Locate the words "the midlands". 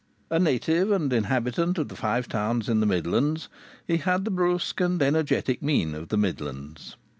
2.79-3.49, 6.09-6.95